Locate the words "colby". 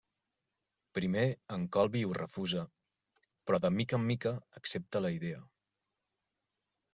1.77-2.01